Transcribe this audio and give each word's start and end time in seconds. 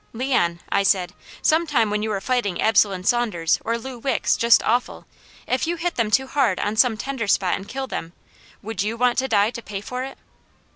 "Leon," 0.13 0.59
I 0.71 0.81
said, 0.81 1.13
"some 1.43 1.67
time 1.67 1.91
when 1.91 2.01
you 2.01 2.11
are 2.11 2.19
fighting 2.19 2.59
Absalom 2.59 3.03
Saunders 3.03 3.59
or 3.63 3.77
Lou 3.77 3.99
Wicks, 3.99 4.35
just 4.35 4.63
awful, 4.63 5.05
if 5.45 5.67
you 5.67 5.75
hit 5.75 5.93
them 5.93 6.09
too 6.09 6.25
hard 6.25 6.59
on 6.59 6.75
some 6.75 6.97
tender 6.97 7.27
spot 7.27 7.53
and 7.55 7.67
kill 7.67 7.85
them, 7.85 8.13
would 8.63 8.81
you 8.81 8.97
want 8.97 9.19
to 9.19 9.27
die 9.27 9.51
to 9.51 9.61
pay 9.61 9.79
for 9.79 10.03
it?" 10.03 10.17